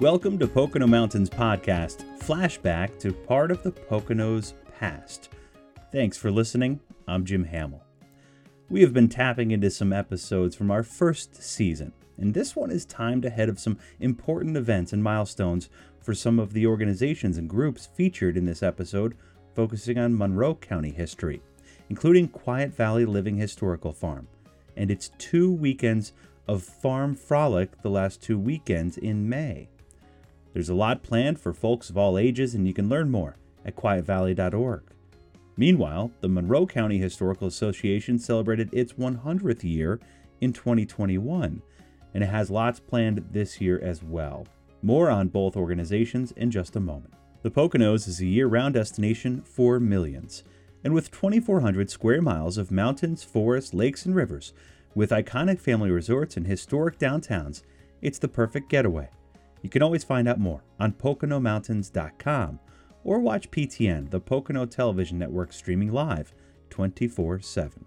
[0.00, 5.30] Welcome to Pocono Mountains Podcast, flashback to part of the Poconos past.
[5.90, 6.78] Thanks for listening.
[7.08, 7.82] I'm Jim Hamill.
[8.68, 12.84] We have been tapping into some episodes from our first season, and this one is
[12.84, 15.68] timed ahead of some important events and milestones
[16.00, 19.16] for some of the organizations and groups featured in this episode,
[19.56, 21.42] focusing on Monroe County history,
[21.88, 24.28] including Quiet Valley Living Historical Farm
[24.76, 26.12] and its two weekends
[26.46, 29.68] of Farm Frolic the last two weekends in May.
[30.58, 33.76] There's a lot planned for folks of all ages, and you can learn more at
[33.76, 34.82] quietvalley.org.
[35.56, 40.00] Meanwhile, the Monroe County Historical Association celebrated its 100th year
[40.40, 41.62] in 2021,
[42.12, 44.48] and it has lots planned this year as well.
[44.82, 47.14] More on both organizations in just a moment.
[47.42, 50.42] The Poconos is a year round destination for millions,
[50.82, 54.54] and with 2,400 square miles of mountains, forests, lakes, and rivers,
[54.92, 57.62] with iconic family resorts and historic downtowns,
[58.02, 59.08] it's the perfect getaway.
[59.62, 62.60] You can always find out more on PoconoMountains.com
[63.04, 66.34] or watch PTN, the Pocono Television Network, streaming live
[66.70, 67.84] 24 7.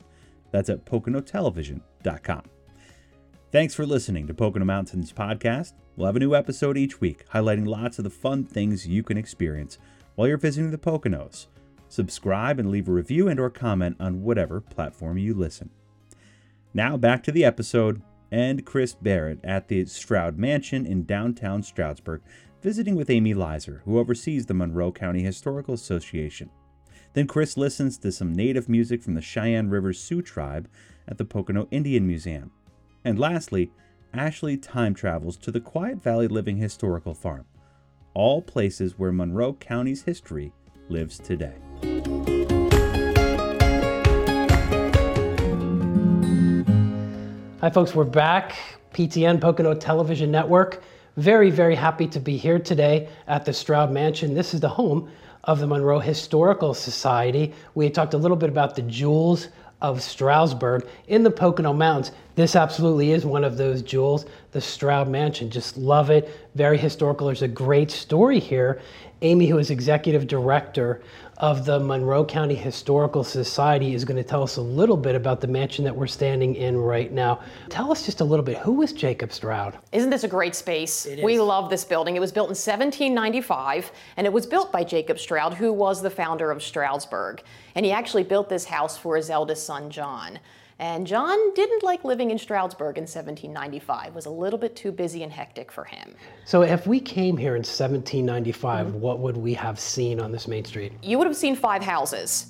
[0.51, 2.43] That's at PoconoTelevision.com.
[3.51, 5.73] Thanks for listening to Pocono Mountains Podcast.
[5.95, 9.17] We'll have a new episode each week highlighting lots of the fun things you can
[9.17, 9.77] experience
[10.15, 11.47] while you're visiting the Poconos.
[11.89, 15.69] Subscribe and leave a review and or comment on whatever platform you listen.
[16.73, 22.21] Now back to the episode and Chris Barrett at the Stroud Mansion in downtown Stroudsburg,
[22.61, 26.49] visiting with Amy Leiser, who oversees the Monroe County Historical Association.
[27.13, 30.69] Then Chris listens to some native music from the Cheyenne River Sioux tribe
[31.07, 32.51] at the Pocono Indian Museum.
[33.03, 33.71] And lastly,
[34.13, 37.45] Ashley time travels to the Quiet Valley Living Historical Farm,
[38.13, 40.53] all places where Monroe County's history
[40.89, 41.55] lives today.
[47.61, 47.93] Hi, folks.
[47.93, 48.55] We're back.
[48.91, 50.81] PTN Pocono Television Network.
[51.17, 54.33] Very, very happy to be here today at the Stroud Mansion.
[54.33, 55.11] This is the home
[55.43, 57.53] of the Monroe Historical Society.
[57.75, 62.15] We talked a little bit about the jewels of Stroudsburg in the Pocono Mountains.
[62.33, 65.51] This absolutely is one of those jewels, the Stroud Mansion.
[65.51, 66.35] Just love it.
[66.55, 67.27] Very historical.
[67.27, 68.81] There's a great story here.
[69.23, 70.99] Amy, who is executive director
[71.37, 75.39] of the Monroe County Historical Society, is going to tell us a little bit about
[75.39, 77.39] the mansion that we're standing in right now.
[77.69, 78.57] Tell us just a little bit.
[78.57, 79.77] Who was Jacob Stroud?
[79.91, 81.07] Isn't this a great space?
[81.21, 82.15] We love this building.
[82.15, 86.09] It was built in 1795, and it was built by Jacob Stroud, who was the
[86.09, 87.43] founder of Stroudsburg.
[87.75, 90.39] And he actually built this house for his eldest son, John.
[90.81, 94.07] And John didn't like living in Stroudsburg in 1795.
[94.07, 96.15] It was a little bit too busy and hectic for him.
[96.43, 98.99] So, if we came here in 1795, mm-hmm.
[98.99, 100.91] what would we have seen on this main street?
[101.03, 102.47] You would have seen five houses.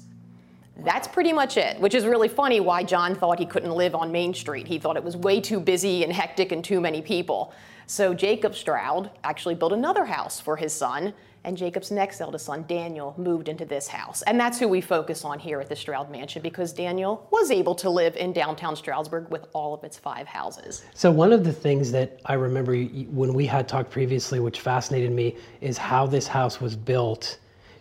[0.77, 4.13] That's pretty much it, which is really funny why John thought he couldn't live on
[4.13, 4.65] Main Street.
[4.65, 7.53] He thought it was way too busy and hectic and too many people.
[7.85, 11.13] So Jacob Stroud actually built another house for his son
[11.43, 14.21] and Jacob's next eldest son, Daniel, moved into this house.
[14.23, 17.73] And that's who we focus on here at the Stroud Mansion because Daniel was able
[17.75, 20.83] to live in downtown Stroudsburg with all of its five houses.
[20.93, 25.11] So, one of the things that I remember when we had talked previously, which fascinated
[25.11, 27.39] me, is how this house was built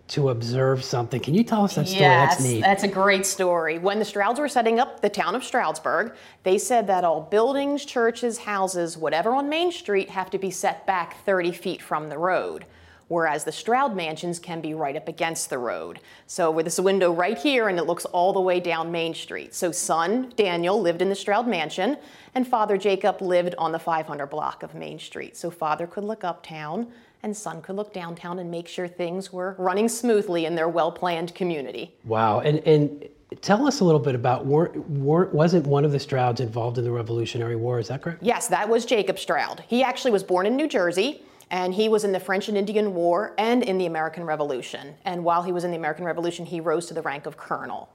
[0.08, 1.20] to observe something.
[1.20, 2.00] Can you tell us that story?
[2.00, 2.60] Yes, that's neat.
[2.62, 3.78] That's a great story.
[3.78, 7.84] When the Strouds were setting up the town of Stroudsburg, they said that all buildings,
[7.84, 12.18] churches, houses, whatever on Main Street have to be set back 30 feet from the
[12.18, 12.64] road
[13.10, 15.98] whereas the Stroud mansions can be right up against the road.
[16.28, 19.52] So with this window right here, and it looks all the way down Main Street.
[19.52, 21.96] So son Daniel lived in the Stroud mansion,
[22.36, 25.36] and father Jacob lived on the 500 block of Main Street.
[25.36, 26.86] So father could look uptown,
[27.24, 31.34] and son could look downtown and make sure things were running smoothly in their well-planned
[31.34, 31.92] community.
[32.04, 33.08] Wow, and and
[33.42, 36.84] Tell us a little bit about, war, war, wasn't one of the Strouds involved in
[36.84, 38.24] the Revolutionary War, is that correct?
[38.24, 39.62] Yes, that was Jacob Stroud.
[39.68, 42.94] He actually was born in New Jersey and he was in the French and Indian
[42.94, 44.94] War and in the American Revolution.
[45.04, 47.88] And while he was in the American Revolution, he rose to the rank of colonel.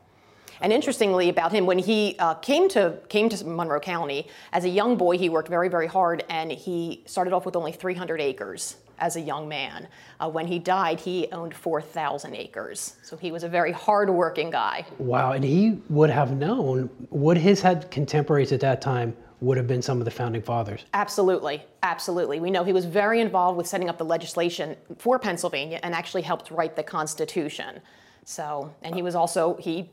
[0.62, 4.70] And interestingly about him, when he uh, came to came to Monroe County as a
[4.70, 8.78] young boy, he worked very very hard, and he started off with only 300 acres
[8.98, 9.88] as a young man.
[10.22, 12.96] Uh, when he died, he owned 4,000 acres.
[13.04, 14.86] So he was a very hardworking guy.
[14.98, 16.90] Wow, and he would have known.
[17.10, 20.86] Would his had contemporaries at that time would have been some of the founding fathers.
[20.94, 22.40] Absolutely, absolutely.
[22.40, 26.22] We know he was very involved with setting up the legislation for Pennsylvania and actually
[26.22, 27.82] helped write the Constitution.
[28.24, 29.90] So, and he was also, he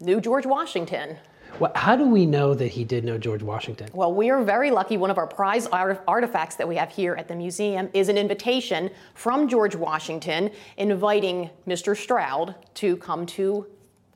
[0.00, 1.16] knew George Washington.
[1.60, 3.88] Well, how do we know that he did know George Washington?
[3.92, 4.96] Well, we are very lucky.
[4.96, 8.90] One of our prize artifacts that we have here at the museum is an invitation
[9.14, 11.96] from George Washington inviting Mr.
[11.96, 13.66] Stroud to come to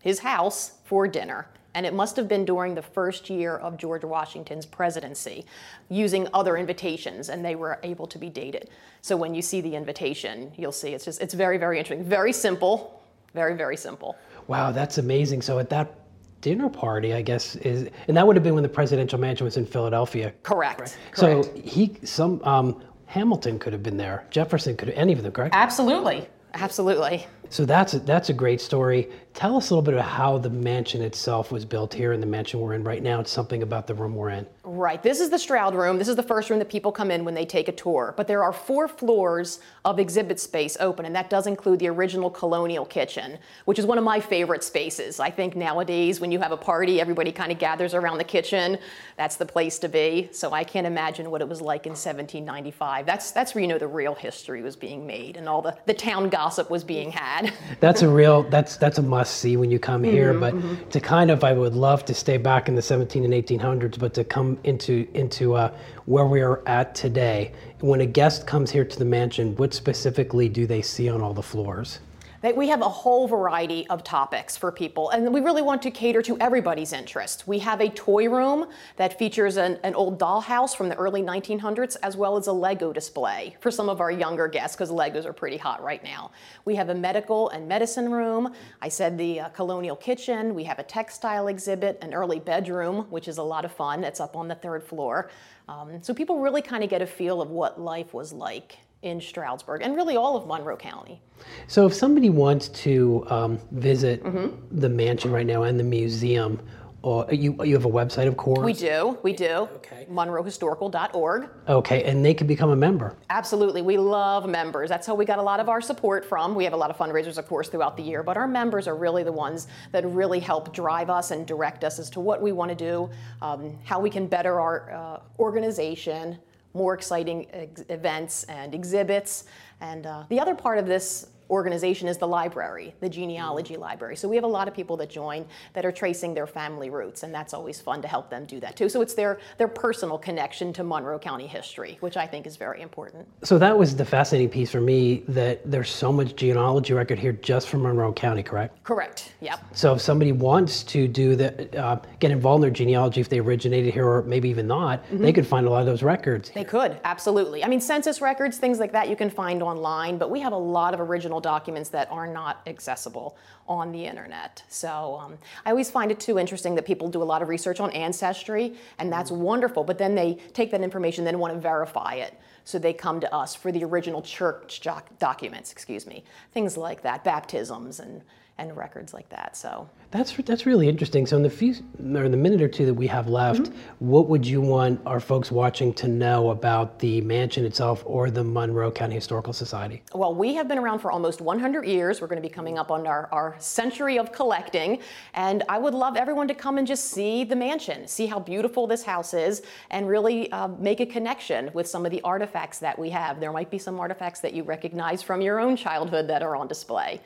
[0.03, 1.49] his house for dinner.
[1.75, 5.47] And it must have been during the first year of George Washington's presidency,
[5.89, 8.69] using other invitations, and they were able to be dated.
[9.01, 12.05] So when you see the invitation, you'll see it's just, it's very, very interesting.
[12.05, 13.03] Very simple,
[13.35, 14.17] very, very simple.
[14.49, 15.43] Wow, that's amazing.
[15.43, 15.99] So at that
[16.43, 19.57] dinner party, I guess, is, and that would have been when the presidential mansion was
[19.57, 20.33] in Philadelphia.
[20.43, 20.99] Correct.
[21.15, 21.59] So correct.
[21.59, 24.27] he, some, um, Hamilton could have been there.
[24.31, 25.55] Jefferson could have, any of them, correct?
[25.55, 26.29] Absolutely.
[26.55, 27.27] Absolutely.
[27.52, 29.10] So that's a, that's a great story.
[29.34, 32.26] Tell us a little bit about how the mansion itself was built here in the
[32.26, 33.20] mansion we're in right now.
[33.20, 34.46] It's something about the room we're in.
[34.64, 35.02] Right.
[35.02, 35.99] This is the Stroud room.
[35.99, 38.14] This is the first room that people come in when they take a tour.
[38.16, 42.31] But there are four floors of exhibit space open, and that does include the original
[42.31, 45.19] colonial kitchen, which is one of my favorite spaces.
[45.19, 48.78] I think nowadays, when you have a party, everybody kind of gathers around the kitchen.
[49.16, 50.28] That's the place to be.
[50.32, 53.04] So I can't imagine what it was like in 1795.
[53.04, 55.94] That's that's where you know the real history was being made and all the, the
[55.94, 57.42] town gossip was being had.
[57.81, 60.33] That's a real that's that's a must see when you come here.
[60.35, 63.99] But to kind of I would love to stay back in the 17 and 1800s,
[63.99, 65.75] but to come into into uh,
[66.05, 67.53] where we are at today.
[67.81, 71.35] When a guest comes here to the mansion, what specifically do they see on all
[71.35, 71.99] the floors?
[72.43, 75.91] That we have a whole variety of topics for people, and we really want to
[75.91, 77.47] cater to everybody's interests.
[77.47, 78.67] We have a toy room
[78.97, 82.93] that features an, an old dollhouse from the early 1900s, as well as a Lego
[82.93, 86.33] display for some of our younger guests, because Legos are pretty hot right now.
[86.65, 88.53] We have a medical and medicine room.
[88.81, 90.55] I said the uh, colonial kitchen.
[90.55, 94.03] We have a textile exhibit, an early bedroom, which is a lot of fun.
[94.03, 95.31] It's up on the third floor.
[95.69, 99.20] Um, so people really kind of get a feel of what life was like in
[99.20, 101.20] Stroudsburg and really all of Monroe County.
[101.66, 104.22] So if somebody wants to um, visit
[104.70, 106.60] the mansion right now and the museum,
[107.02, 108.60] or you you have a website, of course.
[108.60, 109.69] We do, we do.
[109.76, 110.06] Okay.
[110.10, 111.49] MonroeHistorical.org.
[111.69, 113.16] Okay, and they can become a member.
[113.28, 113.82] Absolutely.
[113.82, 114.88] We love members.
[114.88, 116.54] That's how we got a lot of our support from.
[116.54, 118.94] We have a lot of fundraisers, of course, throughout the year, but our members are
[118.94, 122.52] really the ones that really help drive us and direct us as to what we
[122.52, 123.10] want to do,
[123.40, 126.38] um, how we can better our uh, organization,
[126.75, 129.45] more exciting ex- events and exhibits.
[129.82, 134.17] And uh, the other part of this organization is the library, the genealogy library.
[134.17, 135.44] So we have a lot of people that join
[135.75, 138.75] that are tracing their family roots, and that's always fun to help them do that
[138.75, 138.88] too.
[138.88, 142.81] So it's their their personal connection to Monroe County history, which I think is very
[142.81, 143.29] important.
[143.43, 147.32] So that was the fascinating piece for me that there's so much genealogy record here
[147.32, 148.82] just from Monroe County, correct?
[148.82, 149.32] Correct.
[149.40, 149.61] Yep.
[149.73, 153.40] So if somebody wants to do the uh, get involved in their genealogy, if they
[153.40, 156.50] originated here or maybe even not, they could find a lot of those records.
[156.50, 157.62] They could, absolutely.
[157.62, 160.65] I mean, census records, things like that, you can find online, but we have a
[160.79, 163.37] lot of original documents that are not accessible
[163.67, 164.63] on the internet.
[164.69, 167.81] So um, I always find it too interesting that people do a lot of research
[167.81, 172.15] on ancestry, and that's wonderful, but then they take that information, then want to verify
[172.15, 172.39] it.
[172.65, 176.23] So they come to us for the original church doc- documents, excuse me,
[176.53, 178.23] things like that, baptisms and,
[178.58, 179.56] and records like that.
[179.56, 181.26] So That's that's really interesting.
[181.26, 181.75] So in the few
[182.14, 185.50] or the minute or two that we have left, what would you want our folks
[185.50, 190.02] watching to know about the mansion itself or the Monroe County Historical Society?
[190.14, 192.20] Well, we have been around for almost 100 years.
[192.20, 195.00] We're going to be coming up on our, our century of collecting.
[195.32, 198.87] And I would love everyone to come and just see the mansion, see how beautiful
[198.87, 202.99] this house is, and really uh, make a connection with some of the artifacts that
[202.99, 203.40] we have.
[203.40, 206.69] There might be some artifacts that you recognize from your own childhood that are on
[206.69, 207.20] display.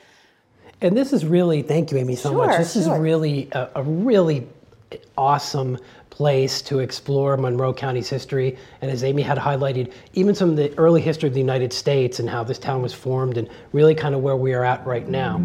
[0.81, 2.51] And this is really, thank you, Amy, so much.
[2.51, 4.47] Sure, This is really a, a really
[5.17, 5.79] awesome
[6.11, 8.59] place to explore Monroe County's history.
[8.83, 12.21] And as Amy had highlighted, even some of the early history of the United States
[12.21, 15.09] and how this town was formed and really kind of where we are at right
[15.09, 15.39] now.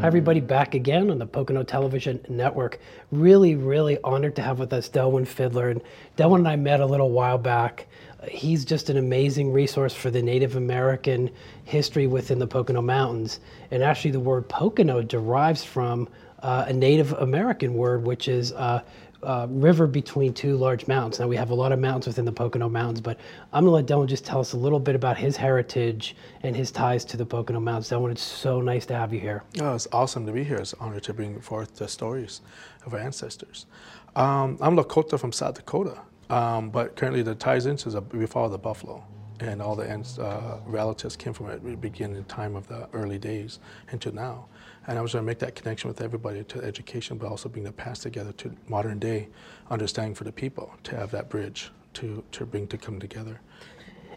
[0.00, 2.78] Hi, everybody, back again on the Pocono Television Network.
[3.10, 5.68] Really, really honored to have with us Delwyn Fiddler.
[5.70, 5.82] And
[6.16, 7.86] Delwyn and I met a little while back.
[8.28, 11.30] He's just an amazing resource for the Native American
[11.64, 13.40] history within the Pocono Mountains.
[13.70, 16.08] And actually, the word Pocono derives from
[16.42, 18.82] uh, a Native American word, which is uh,
[19.24, 21.18] uh, river between two large mountains.
[21.18, 23.18] Now, we have a lot of mountains within the Pocono Mountains, but
[23.52, 26.54] I'm going to let Delwyn just tell us a little bit about his heritage and
[26.54, 27.88] his ties to the Pocono Mountains.
[27.88, 29.42] Delwyn, it's so nice to have you here.
[29.60, 30.56] Oh, it's awesome to be here.
[30.56, 32.42] It's an honor to bring forth the stories
[32.84, 33.66] of our ancestors.
[34.14, 38.48] Um, I'm Lakota from South Dakota, um, but currently the into is a, we follow
[38.48, 39.04] the buffalo,
[39.40, 39.84] and all the
[40.18, 41.62] uh, relatives came from it.
[41.62, 43.58] We begin in time of the early days
[43.92, 44.46] into now,
[44.86, 47.64] and I was going to make that connection with everybody to education, but also bring
[47.64, 49.28] the past together to modern day
[49.70, 53.40] understanding for the people to have that bridge to to bring to come together.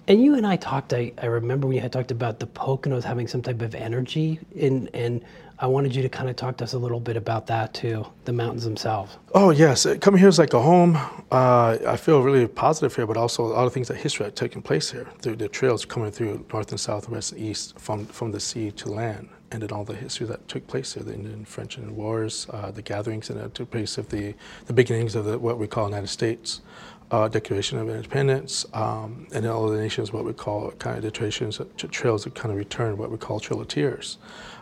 [0.10, 0.94] And you and I talked.
[0.94, 4.40] I, I remember when you had talked about the Poconos having some type of energy,
[4.56, 5.22] in, and
[5.60, 8.06] I wanted you to kind of talk to us a little bit about that too,
[8.26, 9.18] the mountains themselves.
[9.34, 10.96] Oh yes, uh, coming here is like a home.
[11.32, 14.36] Uh, I feel really positive here, but also a lot of things that history had
[14.36, 18.06] taken place here through the trails coming through north and south, west, and east, from
[18.06, 21.16] from the sea to land, and then all the history that took place here, the
[21.16, 24.36] Indian, French, and wars, uh, the gatherings that took place of the
[24.68, 26.62] the beginnings of the, what we call United States.
[27.10, 31.10] Uh, Declaration of Independence, um, and all the nations, what we call kind of the
[31.10, 34.18] traditions, trails that kind of return, what we call Trail of Tears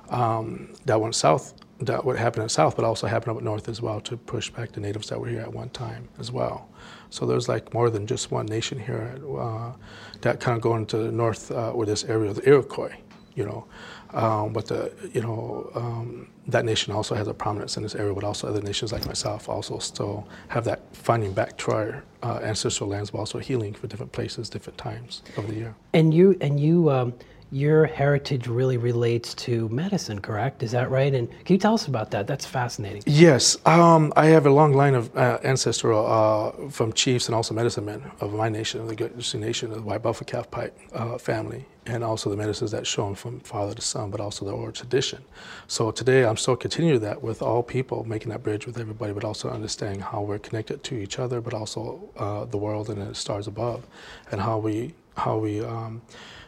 [0.10, 3.82] um, that went south, that would happen in south, but also happened up north as
[3.82, 6.70] well to push back the natives that were here at one time as well.
[7.10, 9.74] So there's like more than just one nation here uh,
[10.22, 12.96] that kind of go into the north uh, with this area of the Iroquois,
[13.36, 13.66] you know.
[14.14, 18.14] Um, but the, you know, um, that nation also has a prominence in this area,
[18.14, 22.40] but also other nations like myself also still have that finding back to our uh,
[22.42, 25.76] ancestral lands, but also healing for different places, different times of the year.
[25.94, 27.14] And you, and you, um,
[27.52, 30.64] your heritage really relates to medicine, correct?
[30.64, 31.14] Is that right?
[31.14, 32.28] And can you tell us about that?
[32.28, 33.04] That's fascinating.
[33.06, 37.54] Yes, um, I have a long line of uh, ancestral uh, from chiefs and also
[37.54, 41.18] medicine men of my nation, the Good Nation, of the White Buffalo Calf Pipe uh,
[41.18, 44.72] family, and also the medicines that shown from father to son, but also the oral
[44.72, 45.24] tradition.
[45.68, 49.24] So today I'm still continuing that with all people, making that bridge with everybody, but
[49.24, 53.16] also understanding how we're connected to each other, but also uh, the world and the
[53.16, 53.86] stars above,
[54.32, 56.02] and how we how we um,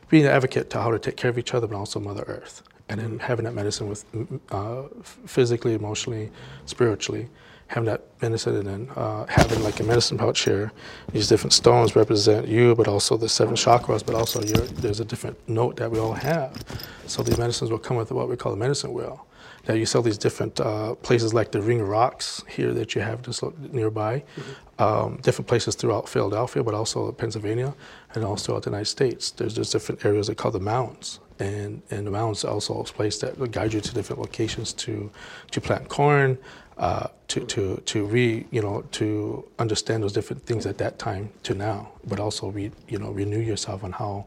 [0.10, 2.64] being an advocate to how to take care of each other, but also Mother Earth.
[2.90, 4.06] And then having that medicine with
[4.52, 6.32] uh, physically, emotionally,
[6.66, 7.28] spiritually,
[7.68, 10.72] having that medicine and then uh, having like a medicine pouch here.
[11.12, 15.38] These different stones represent you, but also the seven chakras, but also there's a different
[15.50, 16.64] note that we all have.
[17.08, 19.28] So these medicines will come with what we call a medicine wheel.
[19.68, 23.22] Now you sell these different uh, places like the Ring Rocks here that you have
[23.22, 24.84] just nearby, mm-hmm.
[24.84, 27.74] um, different places throughout Philadelphia, but also Pennsylvania,
[28.16, 29.32] and also throughout the United States.
[29.32, 33.20] There's just different areas they call the mounds, and and the mounds also a place
[33.20, 35.12] that will guide you to different locations to
[35.52, 36.38] to plant corn,
[36.78, 41.30] uh, to to to re you know to understand those different things at that time
[41.44, 44.26] to now, but also re, you know renew yourself on how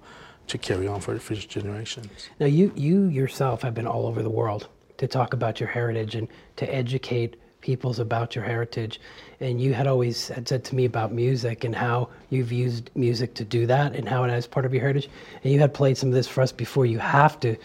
[0.48, 2.28] to carry on for the future generations.
[2.38, 4.68] Now you you yourself have been all over the world
[5.00, 9.00] to talk about your heritage and to educate peoples about your heritage.
[9.40, 13.32] And you had always had said to me about music and how you've used music
[13.34, 15.08] to do that and how it is part of your heritage.
[15.42, 16.84] And you had played some of this for us before.
[16.84, 17.56] You have to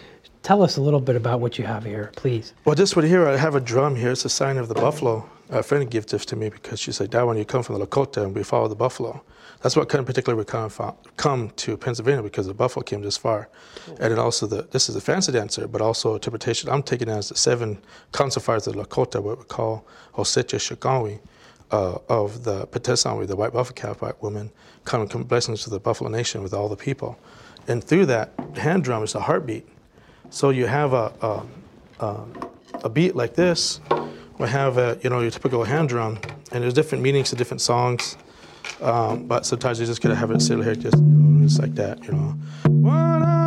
[0.45, 2.53] tell us a little bit about what you have here, please.
[2.65, 4.11] Well, this one here, I have a drum here.
[4.11, 5.27] It's a sign of the buffalo.
[5.49, 7.85] A friend gave this to me because she said, Dad, when you come from the
[7.85, 9.23] Lakota and we follow the buffalo,
[9.61, 10.69] that's what kind of particularly we come,
[11.17, 13.49] come to Pennsylvania because the buffalo came this far.
[13.85, 13.97] Cool.
[13.99, 16.69] And then also the this is a fancy dancer, but also interpretation.
[16.69, 17.79] I'm taking it as the seven
[18.13, 19.83] council fires of the Lakota, what we call
[20.13, 21.19] Oceti Sakowin,
[21.71, 24.51] uh, of the Ptesanwin, the white buffalo calf white woman,
[24.83, 27.17] coming blessings to the Buffalo Nation with all the people.
[27.67, 29.67] And through that hand drum is a heartbeat.
[30.35, 31.13] So you have a,
[32.01, 32.17] a,
[32.83, 33.79] a, beat like this.
[34.37, 36.19] We have a, you know your typical hand drum,
[36.51, 38.17] and there's different meanings to different songs.
[38.81, 41.75] Um, but sometimes you just gotta have it sit here, just you know, it's like
[41.75, 43.44] that, you know.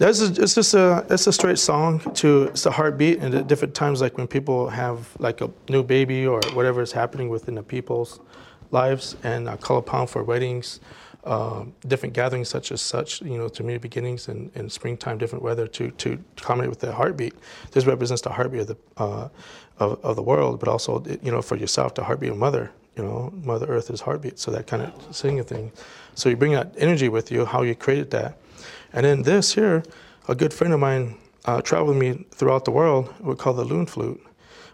[0.00, 4.00] It's just a it's a straight song to it's a heartbeat and at different times
[4.00, 8.20] like when people have like a new baby or whatever is happening within the people's
[8.70, 10.80] lives and uh, call upon for weddings,
[11.24, 15.42] uh, different gatherings such as such, you know, to new beginnings and, in springtime, different
[15.42, 17.34] weather to, to accommodate with the heartbeat.
[17.72, 19.28] This represents the heartbeat of the, uh,
[19.78, 23.02] of, of the world, but also, you know, for yourself, the heartbeat of mother, you
[23.02, 24.38] know, Mother Earth is heartbeat.
[24.38, 25.72] So that kind of singing thing.
[26.14, 28.38] So you bring that energy with you, how you created that.
[28.92, 29.82] And then this here,
[30.28, 33.64] a good friend of mine uh, traveled with me throughout the world, we call the
[33.64, 34.20] loon flute.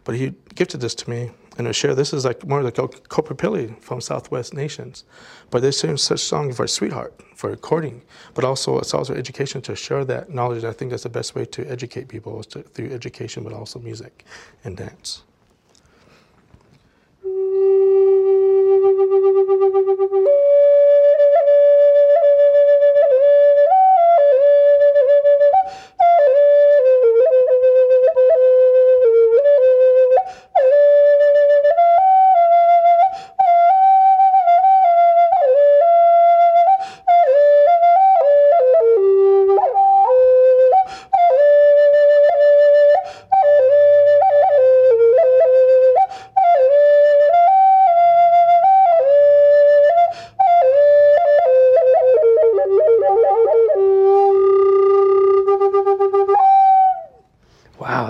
[0.04, 1.94] But he gifted this to me and to share.
[1.94, 5.04] This is like more like Kokopelli from Southwest nations,
[5.50, 8.02] but they sing such song for sweetheart, for recording,
[8.34, 10.64] but also it's also education to share that knowledge.
[10.64, 13.78] I think that's the best way to educate people is to, through education, but also
[13.78, 14.24] music
[14.64, 15.22] and dance.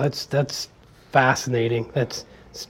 [0.05, 0.69] That's that's
[1.11, 1.89] fascinating.
[1.93, 2.25] That's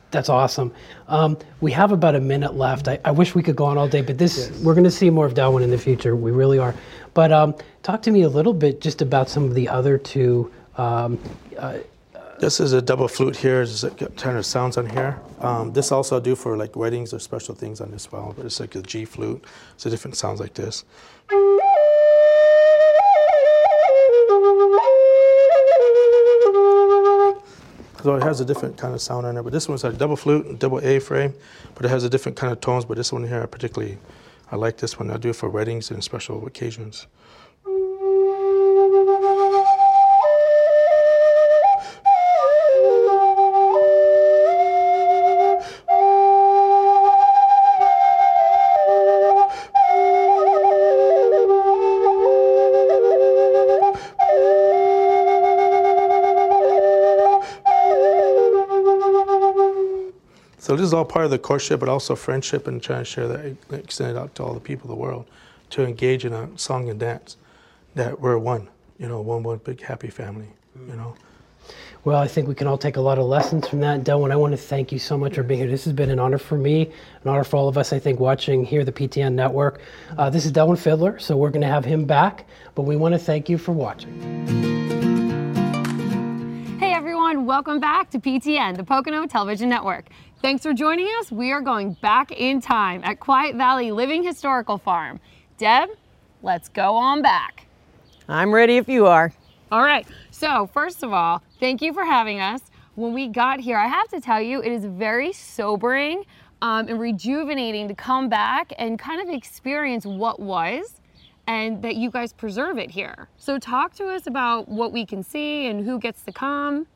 [0.10, 0.72] that's awesome.
[1.10, 2.88] Um, we have about a minute left.
[2.88, 4.60] I, I, wish we could go on all day, but this yes.
[4.62, 6.16] we're going to see more of Delwyn in the future.
[6.16, 6.74] We really are.
[7.14, 10.52] But um, talk to me a little bit just about some of the other two.
[10.78, 11.20] Um,
[11.60, 11.80] uh,
[12.40, 13.58] this is a double flute here.
[13.58, 15.20] There's a kind of sounds on here.
[15.42, 18.46] Um, this also I do for like weddings or special things on this well, but
[18.46, 19.44] it's like a G flute.
[19.78, 20.86] So different sounds like this.
[28.06, 29.42] So it has a different kind of sound on it.
[29.42, 31.34] But this one's a double flute double A frame,
[31.74, 32.86] but it has a different kind of tones.
[32.86, 33.98] But this one here, I particularly,
[34.52, 35.10] I like this one.
[35.10, 37.08] I do it for weddings and special occasions.
[60.86, 64.12] Is all part of the courtship, but also friendship and trying to share that, extend
[64.12, 65.26] it out to all the people of the world
[65.72, 67.38] to engage in a song and dance
[67.96, 68.68] that we're one,
[69.00, 70.48] you know, one, one big happy family,
[70.88, 71.16] you know.
[72.04, 74.04] Well, I think we can all take a lot of lessons from that.
[74.04, 75.70] Delwyn, I want to thank you so much for being here.
[75.70, 76.92] This has been an honor for me,
[77.24, 79.82] an honor for all of us, I think, watching here the PTN network.
[80.16, 83.14] Uh, this is Delwyn Fiddler, so we're going to have him back, but we want
[83.14, 84.65] to thank you for watching.
[87.46, 90.08] Welcome back to PTN, the Pocono Television Network.
[90.42, 91.32] Thanks for joining us.
[91.32, 95.20] We are going back in time at Quiet Valley Living Historical Farm.
[95.60, 95.90] Deb,
[96.42, 97.68] let's go on back.
[98.28, 99.32] I'm ready if you are.
[99.72, 100.08] All right.
[100.32, 102.62] So, first of all, thank you for having us.
[102.96, 106.24] When we got here, I have to tell you, it is very sobering
[106.64, 111.00] um, and rejuvenating to come back and kind of experience what was
[111.46, 113.28] and that you guys preserve it here.
[113.38, 116.88] So, talk to us about what we can see and who gets to come.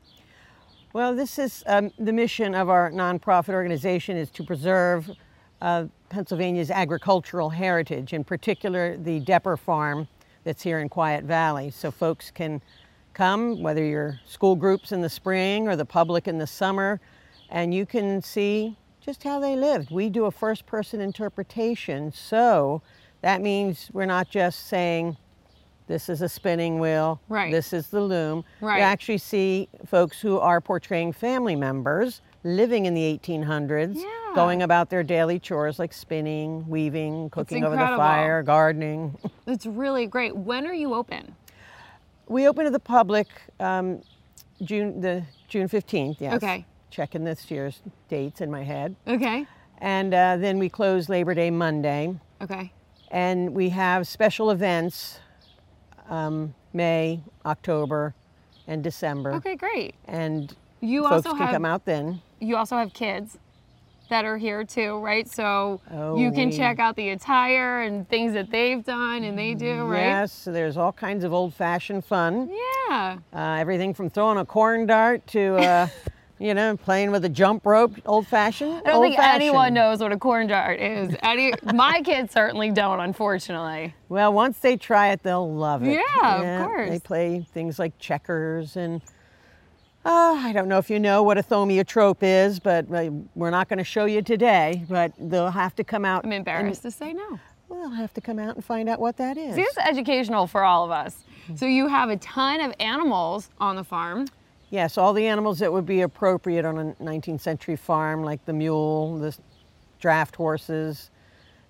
[0.91, 5.07] Well, this is um, the mission of our nonprofit organization is to preserve
[5.61, 10.07] uh, Pennsylvania's agricultural heritage, in particular the Depper Farm
[10.45, 11.69] that's here in Quiet Valley.
[11.69, 12.59] So folks can
[13.13, 16.99] come, whether you're school groups in the spring or the public in the summer,
[17.51, 19.91] and you can see just how they lived.
[19.91, 22.81] We do a first person interpretation, so
[23.21, 25.17] that means we're not just saying
[25.89, 27.19] this is a spinning wheel.
[27.29, 27.51] Right.
[27.51, 28.45] This is the loom.
[28.61, 28.77] Right.
[28.77, 34.05] You actually see folks who are portraying family members living in the 1800s, yeah.
[34.35, 39.17] going about their daily chores like spinning, weaving, cooking over the fire, gardening.
[39.47, 40.35] It's really great.
[40.35, 41.35] When are you open?
[42.27, 43.27] We open to the public
[43.59, 44.03] um,
[44.61, 46.17] June the June 15th.
[46.19, 46.35] Yes.
[46.35, 46.67] Okay.
[46.91, 48.95] Checking this year's dates in my head.
[49.07, 49.47] Okay.
[49.79, 52.13] And uh, then we close Labor Day Monday.
[52.41, 52.71] Okay.
[53.09, 55.19] And we have special events
[56.09, 58.13] um, May, October,
[58.67, 59.33] and December.
[59.33, 59.95] Okay, great.
[60.05, 62.21] And you folks also can have, come out then.
[62.39, 63.37] You also have kids
[64.09, 65.27] that are here too, right?
[65.27, 69.37] So oh, you can we, check out the attire and things that they've done and
[69.37, 70.01] they do, right?
[70.01, 72.49] Yes, there's all kinds of old-fashioned fun.
[72.89, 73.19] Yeah.
[73.33, 75.87] Uh, everything from throwing a corn dart to uh,
[76.39, 78.81] You know, playing with a jump rope, old fashioned.
[78.85, 81.13] I don't think anyone knows what a corn dart is.
[81.21, 83.93] Any, my kids certainly don't, unfortunately.
[84.07, 85.91] Well, once they try it, they'll love it.
[85.91, 86.89] Yeah, yeah of course.
[86.89, 89.01] They play things like checkers and.
[90.05, 93.67] Uh, I don't know if you know what a thaumatrope is, but uh, we're not
[93.67, 94.85] going to show you today.
[94.87, 96.23] But they'll have to come out.
[96.23, 97.37] I'm embarrassed and, to say no.
[97.67, 99.55] Well, they'll have to come out and find out what that is.
[99.55, 101.25] See, it's educational for all of us.
[101.55, 104.27] So you have a ton of animals on the farm.
[104.69, 108.53] Yes, all the animals that would be appropriate on a 19th century farm, like the
[108.53, 109.35] mule, the
[109.99, 111.09] draft horses.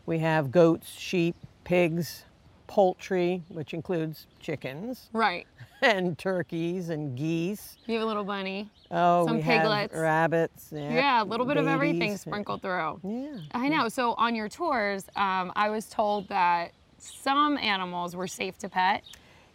[0.06, 2.26] We have goats, sheep, pigs,
[2.68, 5.10] poultry, which includes chickens.
[5.14, 5.48] Right.
[5.82, 7.78] And turkeys and geese.
[7.86, 8.70] You have a little bunny.
[8.92, 9.94] Oh, some we piglets.
[9.94, 10.74] Have rabbits.
[10.74, 11.68] Yeah, yeah a little bit babies.
[11.68, 13.00] of everything sprinkled through.
[13.02, 13.38] Yeah.
[13.54, 13.88] I know.
[13.88, 19.06] So on your tours, um, I was told that some animals were safe to pet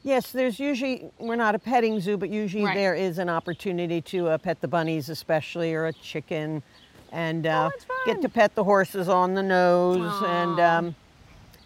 [0.04, 2.74] Yes, there's usually, we're not a petting zoo, but usually right.
[2.74, 6.62] there is an opportunity to uh, pet the bunnies, especially, or a chicken,
[7.10, 10.12] and uh, oh, get to pet the horses on the nose.
[10.12, 10.28] Aww.
[10.28, 10.96] And um,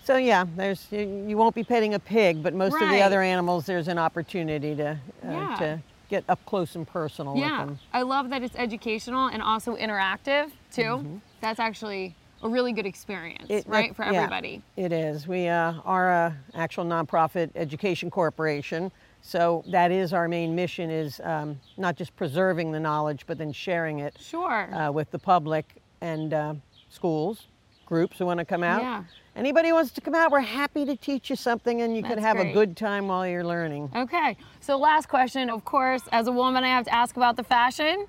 [0.05, 2.85] so, yeah, there's you, you, won't be petting a pig, but most right.
[2.85, 5.57] of the other animals, there's an opportunity to, uh, yeah.
[5.59, 7.59] to get up close and personal yeah.
[7.59, 7.79] with them.
[7.93, 10.83] I love that it's educational and also interactive, too.
[10.83, 11.17] Mm-hmm.
[11.41, 14.63] That's actually a really good experience, it, right, for everybody.
[14.77, 15.27] Yeah, it is.
[15.27, 21.21] We uh, are a actual nonprofit education corporation, so that is our main mission: is
[21.25, 24.17] um, not just preserving the knowledge, but then sharing it.
[24.21, 24.73] Sure.
[24.75, 26.55] Uh, with the public and uh,
[26.91, 27.47] schools,
[27.87, 28.83] groups who want to come out.
[28.83, 29.05] Yeah.
[29.35, 32.23] Anybody wants to come out, we're happy to teach you something, and you That's can
[32.25, 32.51] have great.
[32.51, 33.89] a good time while you're learning.
[33.95, 34.37] Okay.
[34.61, 38.07] So last question, of course, as a woman, I have to ask about the fashion.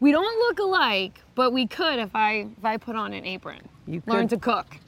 [0.00, 3.60] We don't look alike, but we could if I if I put on an apron.
[3.86, 4.78] You Learn to cook.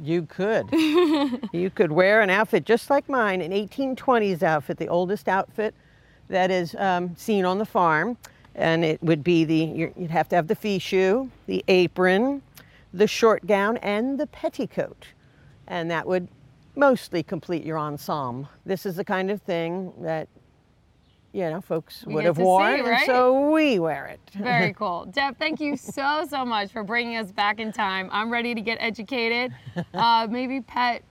[0.00, 0.68] You could.
[0.72, 5.74] you could wear an outfit just like mine, an 1820s outfit, the oldest outfit
[6.28, 8.16] that is um, seen on the farm.
[8.56, 12.42] And it would be the, you'd have to have the fichu, the apron,
[12.92, 15.06] the short gown, and the petticoat.
[15.66, 16.28] And that would
[16.76, 18.48] mostly complete your ensemble.
[18.64, 20.28] This is the kind of thing that,
[21.34, 23.06] you know, folks We would have to see, worn, and right?
[23.06, 24.20] so we wear it.
[24.34, 25.06] Very cool.
[25.06, 28.08] Deb, thank you so, so much for bringing us back in time.
[28.12, 29.52] I'm ready to get educated.
[29.92, 31.02] Uh, maybe pet,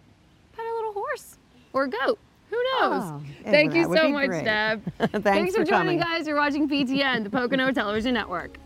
[0.56, 1.38] pet a little horse
[1.74, 2.18] or a goat.
[2.50, 3.04] Who knows?
[3.04, 4.46] Oh, thank you so much, great.
[4.46, 4.82] Deb.
[5.24, 6.00] Thanks for, for joining, coming.
[6.00, 6.28] guys.
[6.28, 8.58] You're watching PTN, the Pocono Television Network.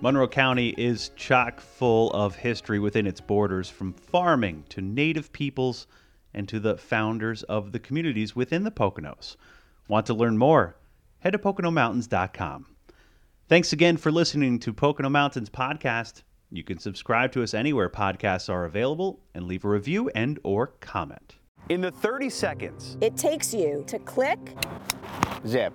[0.00, 5.86] Monroe County is chock full of history within its borders, from farming to native peoples
[6.34, 9.36] and to the founders of the communities within the Poconos.
[9.88, 10.76] Want to learn more?
[11.20, 12.66] Head to PoconoMountains.com.
[13.48, 16.22] Thanks again for listening to Pocono Mountains Podcast.
[16.50, 20.68] You can subscribe to us anywhere podcasts are available and leave a review and or
[20.80, 21.36] comment.
[21.68, 24.38] In the 30 seconds, It takes you to click
[25.46, 25.72] zip.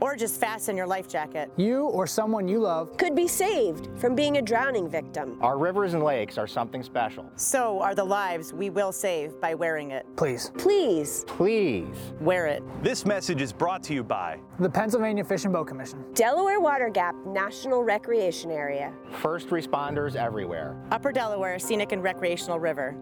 [0.00, 1.50] Or just fasten your life jacket.
[1.56, 5.38] You or someone you love Could be saved from being a drowning victim.
[5.42, 7.30] Our rivers and lakes are something special.
[7.36, 10.06] So are the lives we will save by wearing it.
[10.16, 10.50] please.
[10.58, 11.96] Please Please.
[12.20, 12.62] wear it.
[12.82, 16.04] This message is brought to you by The Pennsylvania Fish and Boat Commission.
[16.14, 18.92] Delaware Water Gap National Recreation Area.
[19.20, 20.76] first responders everywhere.
[20.90, 22.94] Upper Delaware Scenic and Recreational River.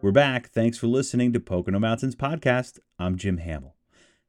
[0.00, 0.50] We're back.
[0.50, 2.80] Thanks for listening to Pocono Mountains Podcast.
[2.98, 3.76] I'm Jim Hamill.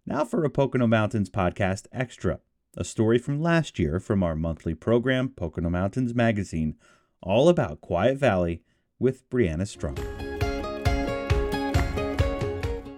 [0.06, 2.42] Now for a Pocono Mountains Podcast Extra,
[2.76, 6.76] a story from last year from our monthly program, Pocono Mountains Magazine,
[7.22, 8.64] all about Quiet Valley
[9.00, 9.96] with Brianna Strong.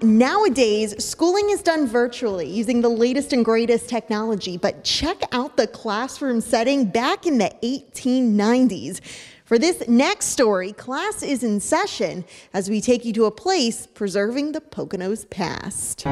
[0.02, 5.68] Nowadays, schooling is done virtually using the latest and greatest technology, but check out the
[5.68, 9.00] classroom setting back in the 1890s.
[9.46, 13.86] For this next story, class is in session as we take you to a place
[13.86, 16.04] preserving the Poconos past.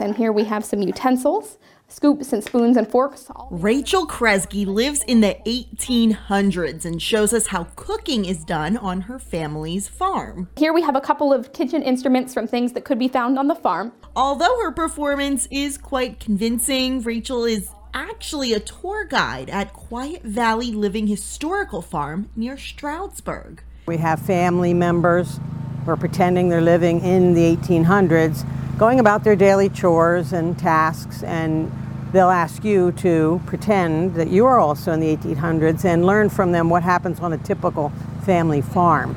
[0.00, 3.28] And here we have some utensils, scoops and spoons and forks.
[3.50, 9.18] Rachel Kresge lives in the 1800s and shows us how cooking is done on her
[9.18, 10.48] family's farm.
[10.56, 13.48] Here we have a couple of kitchen instruments from things that could be found on
[13.48, 13.92] the farm.
[14.14, 20.72] Although her performance is quite convincing, Rachel is actually a tour guide at Quiet Valley
[20.72, 23.62] Living Historical Farm near Stroudsburg.
[23.86, 25.40] We have family members
[25.84, 28.46] who are pretending they're living in the 1800s,
[28.78, 31.72] going about their daily chores and tasks, and
[32.12, 36.52] they'll ask you to pretend that you are also in the 1800s and learn from
[36.52, 37.92] them what happens on a typical
[38.24, 39.16] family farm.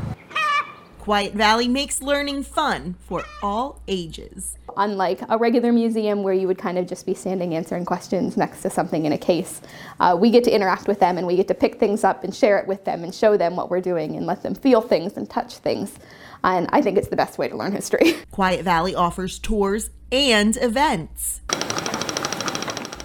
[0.99, 4.57] Quiet Valley makes learning fun for all ages.
[4.77, 8.61] Unlike a regular museum where you would kind of just be standing answering questions next
[8.61, 9.61] to something in a case,
[9.99, 12.35] uh, we get to interact with them and we get to pick things up and
[12.35, 15.17] share it with them and show them what we're doing and let them feel things
[15.17, 15.97] and touch things.
[16.43, 18.15] And I think it's the best way to learn history.
[18.31, 21.41] Quiet Valley offers tours and events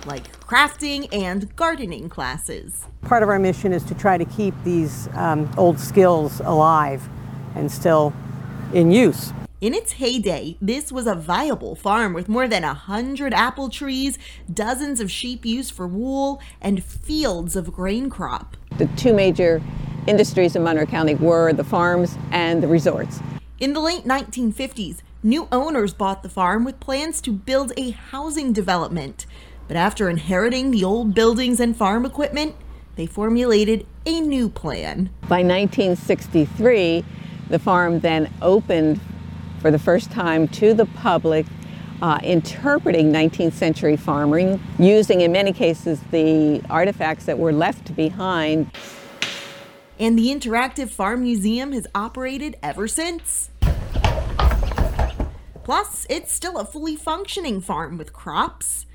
[0.09, 2.87] like crafting and gardening classes.
[3.03, 7.07] Part of our mission is to try to keep these um, old skills alive
[7.55, 8.13] and still
[8.73, 9.33] in use.
[9.61, 14.17] In its heyday, this was a viable farm with more than a hundred apple trees,
[14.53, 18.57] dozens of sheep used for wool, and fields of grain crop.
[18.77, 19.61] The two major
[20.07, 23.19] industries in Monroe County were the farms and the resorts.
[23.59, 28.53] In the late 1950s, new owners bought the farm with plans to build a housing
[28.53, 29.27] development.
[29.67, 32.55] But after inheriting the old buildings and farm equipment,
[32.95, 35.11] they formulated a new plan.
[35.23, 37.05] By 1963,
[37.49, 39.01] the farm then opened
[39.61, 41.47] for the first time to the public,
[42.03, 48.71] uh, interpreting 19th century farming, using in many cases the artifacts that were left behind.
[49.99, 53.51] And the Interactive Farm Museum has operated ever since.
[55.65, 58.87] Plus, it's still a fully functioning farm with crops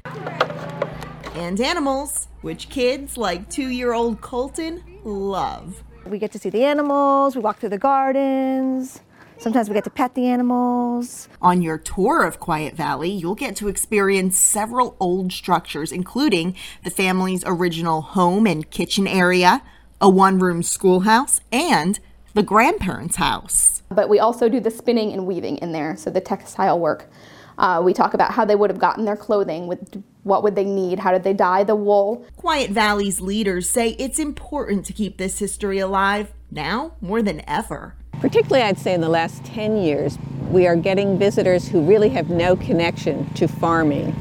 [1.35, 5.83] and animals, which kids like two year old Colton love.
[6.05, 9.01] We get to see the animals, we walk through the gardens.
[9.43, 11.27] Sometimes we get to pet the animals.
[11.41, 16.89] On your tour of Quiet Valley, you'll get to experience several old structures, including the
[16.89, 19.61] family's original home and kitchen area,
[19.99, 21.99] a one room schoolhouse, and
[22.33, 23.83] the grandparents' house.
[23.89, 27.09] But we also do the spinning and weaving in there, so the textile work.
[27.57, 30.63] Uh, we talk about how they would have gotten their clothing, with what would they
[30.63, 32.25] need, how did they dye the wool.
[32.37, 37.95] Quiet Valley's leaders say it's important to keep this history alive now more than ever.
[38.23, 40.17] Particularly I'd say in the last 10 years,
[40.49, 44.15] we are getting visitors who really have no connection to farming.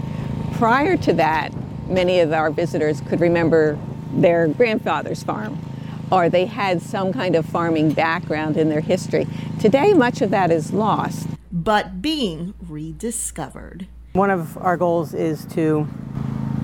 [0.54, 1.52] Prior to that,
[1.86, 3.78] many of our visitors could remember
[4.12, 5.56] their grandfather's farm
[6.10, 9.24] or they had some kind of farming background in their history.
[9.60, 11.28] Today, much of that is lost.
[11.52, 13.86] But being rediscovered.
[14.14, 15.86] One of our goals is to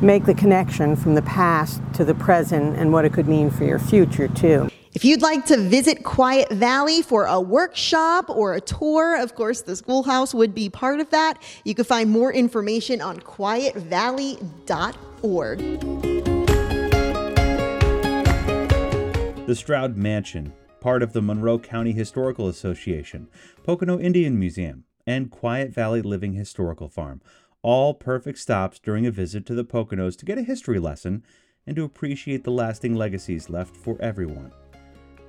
[0.03, 3.63] make the connection from the past to the present and what it could mean for
[3.63, 4.69] your future, too.
[4.99, 9.61] If you'd like to visit Quiet Valley for a workshop or a tour, of course,
[9.61, 11.41] the schoolhouse would be part of that.
[11.63, 15.59] You can find more information on quietvalley.org.
[19.47, 23.29] The Stroud Mansion, part of the Monroe County Historical Association,
[23.63, 27.23] Pocono Indian Museum, and Quiet Valley Living Historical Farm,
[27.63, 31.23] all perfect stops during a visit to the Poconos to get a history lesson
[31.69, 34.51] and to appreciate the lasting legacies left for everyone.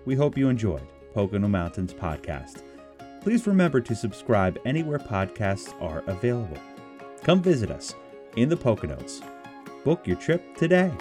[0.05, 2.61] We hope you enjoyed Pocono Mountains Podcast.
[3.21, 6.57] Please remember to subscribe anywhere podcasts are available.
[7.23, 7.95] Come visit us
[8.35, 9.21] in the Poconos.
[9.83, 10.91] Book your trip today.